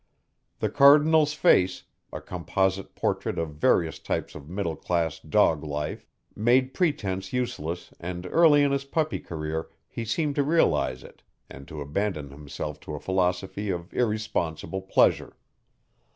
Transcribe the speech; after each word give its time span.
The 0.57 0.69
Cardinal's 0.71 1.33
face 1.35 1.83
a 2.11 2.19
composite 2.21 2.95
portrait 2.95 3.37
of 3.37 3.53
various 3.53 3.99
types 3.99 4.33
of 4.33 4.49
middle 4.49 4.75
class 4.75 5.19
dog 5.19 5.63
life 5.63 6.07
made 6.35 6.73
pretense 6.73 7.31
useless 7.33 7.93
and 7.99 8.25
early 8.25 8.63
in 8.63 8.71
his 8.71 8.83
puppy 8.83 9.19
career 9.19 9.69
he 9.87 10.03
seemed 10.03 10.33
to 10.37 10.43
realize 10.43 11.03
it 11.03 11.21
and 11.51 11.67
to 11.67 11.81
abandon 11.81 12.31
himself 12.31 12.79
to 12.79 12.95
a 12.95 12.99
philosophy 12.99 13.69
of 13.69 13.93
irresponsible 13.93 14.81
pleasure. 14.81 15.37